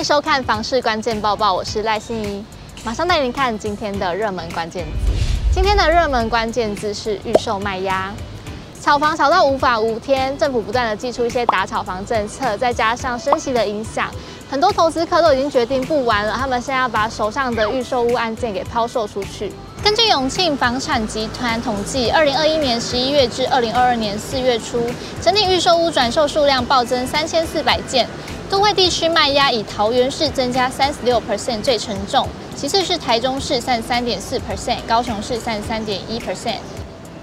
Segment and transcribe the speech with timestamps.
[0.00, 2.42] 迎收看房市关键报报，我是赖欣怡，
[2.82, 5.12] 马上带您看今天的热门关键字。
[5.52, 8.10] 今天的热门关键字是预售卖压，
[8.80, 14.10] 炒房炒到无法无天，政府不断的祭出一些打炒房政策，再加上升息的影响，
[14.50, 19.52] 很多投资客都已经决定不玩了，他们现在要把手上的预售屋案件给抛售出去。
[19.84, 24.82] 根据永庆房产集团统计，二零二一年十一月至二零二二年四月初，
[25.20, 28.08] 整体预售屋转售数量暴增三千四百件。
[28.50, 36.56] 都会地区卖压以桃园市增加三十六 percent 最沉重，其次是台中市三十三点四 percent，高雄市三十三点一 percent。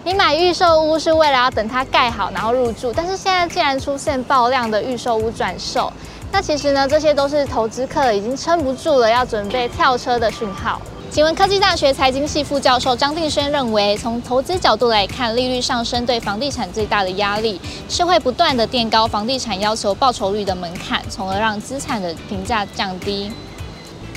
[0.05, 5.91] 你买预售屋是为了要等它盖好然后入住，但是现在竟然出现爆量的预售屋转售，
[6.31, 10.81] 那其实呢，这些都是投资客已经撑不住了，要准备跳车的讯号。
[11.17, 17.59] 请问科技大学财经系副教授张定轩认为，从投资角度来看，利率上升对房地产最大的压力
[17.89, 23.31] 是会不断的垫高房地产要求报酬率的门槛，从而让资产的评价降低。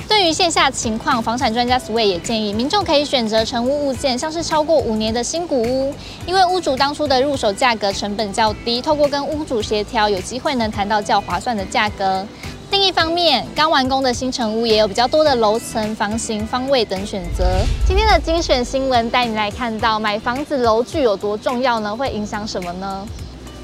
[0.06, 5.94] 对于线下情况，房产专家 Sway 也建议民众可以选择成屋物件，像是超过五年的新古屋，
[6.26, 12.26] 因为屋主当初的入手价格成本较低，透过跟屋主协调，有机会能谈到较划算的价格。
[12.70, 17.44] 另一方面，刚完工的新成屋也有比较多的楼层、房型、方位等选择。
[17.84, 21.96] 今天的精选新闻带你来看到买房子楼距有多重要呢？
[21.96, 23.04] 会影响什么呢？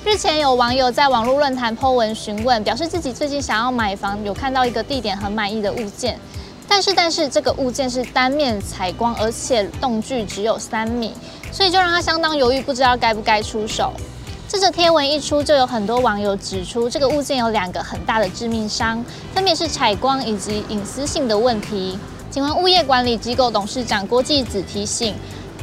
[0.05, 6.19] 日前有网友在网络论坛 po 文询问，表示自己最近想要买房，有看到一个地点很满意的物件，
[6.67, 11.15] 但是但是这个物件是单面采光，而且栋距只有三米，
[11.53, 13.93] 所以就让他相当犹豫，不知道该不该出手。
[14.57, 19.05] 这则贴文一出，就有很多网友指出，这个物件有两个很大的致命伤，
[19.35, 21.99] 分别是采光以及隐私性的问题。
[22.31, 25.15] 景文物业管理机构董事长郭继子提醒，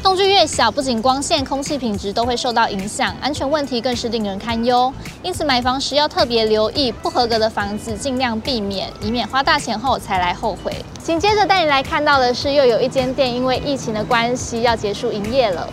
[0.03, 4.93] 动距越小，不仅光线、空气品质都会受到影响，安全问题更是令人堪忧。
[5.23, 10.71] 因此，买房时要特别留意不合格的房子，尽量避免，以免花大钱后才来后悔。
[11.03, 15.67] 紧接着带你来看到的是，又有一间店因为疫情的关系要结束营业了。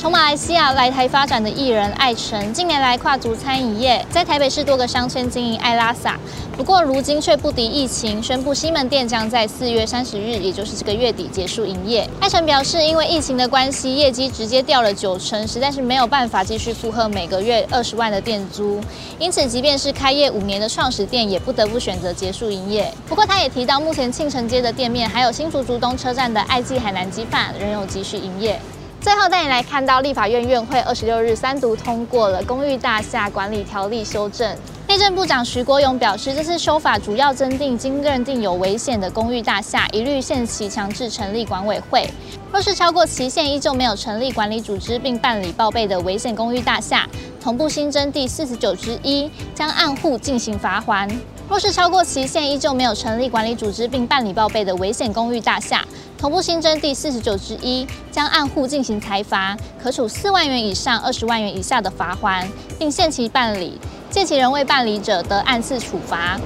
[0.00, 6.18] 从马来西亚来台发展的艺人艾成，近年来跨足餐饮业，在台北市多个商圈经营艾拉萨。
[6.56, 12.08] 不过如今却不敌疫情，宣布西门店将在四月三十日，也就是这个月底结束营业。
[12.18, 18.80] 艾成表示，因为疫情的关系，业绩直接掉了九成，实在是没有办法继续负荷每个月二十万的店租。
[19.18, 22.90] 因此，即便是开业五年的创始店，也不得不选择结束营业。
[23.06, 28.58] 不过，他也提到，目前庆城街的店面，还有新竹竹东车站的爱记海南鸡饭，仍有继续营业。
[29.00, 34.54] 最后带你来看到立法院院会二十六日三读通过了《公寓大厦管理条例》修正。
[34.86, 42.06] 内政部长徐国勇表示，这次修法主要增订，经认定有危险的公寓大厦，一律限期强制成立管委会。
[42.52, 47.08] 若是超过期限依旧没有成立管理组织并办理报备的危险公寓大厦，
[47.42, 51.08] 同步新增第四十九之一，将按户进行罚锾。
[51.50, 55.84] 若是超过期限依旧没有成立管理组织并办理报备的危险公寓大厦，
[56.16, 62.46] 同步新增第四十九之一，将按户进行裁罚，可处四万元以上二十万元以下的罚锾，
[62.78, 63.80] 并限期办理，
[64.10, 66.38] 届期仍未办理者得按次处罚。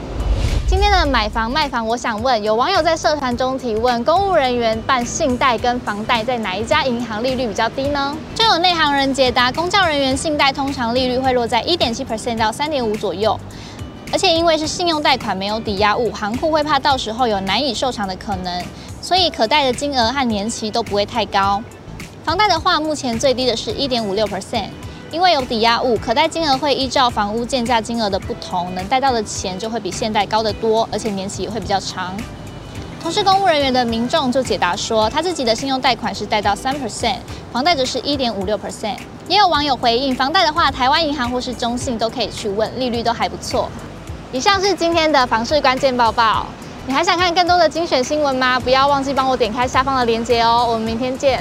[0.67, 8.17] 今天的买房卖房，我想问，有网友在社团中提问：公务人员办信贷跟房贷，在哪一家银行利率比较低呢？
[8.35, 13.39] 就有内行人解答，公教人员信贷通常利率会落在一点七 percent 到三点五左右，
[14.15, 18.65] 而且因为是信用贷款，没有抵押物，行库会怕到时候有难以受偿的可能。
[19.03, 21.61] 所以可贷的金额和年期都不会太高。
[22.25, 24.69] 房贷的话，目前最低的是一点五六 percent，
[25.11, 32.17] 因为有抵押物，可贷金额会依照房屋建价金额的不同，能贷到的钱就会比现贷高得多，而且年期也会比较长。
[33.03, 37.17] 同是公务人员的民众就解答说，他自己的信用贷款是贷到三 percent，
[37.53, 38.97] 房贷则是一点五六 percent。
[39.27, 43.69] 也有网友回应，房贷的话，台湾银行或是中信都可以去问，利率都还不错。
[44.35, 46.45] 以上是今天的房事关键报报。
[46.89, 48.59] 你还想看更多的精选新闻吗？
[48.59, 50.67] 不要忘记帮我点开下方的链接哦！
[50.69, 51.41] 我们明天见。